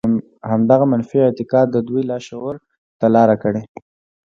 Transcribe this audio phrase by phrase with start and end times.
[0.51, 2.55] همدغه منفي اعتقاد د دوی لاشعور
[2.99, 3.61] ته لاره کړې.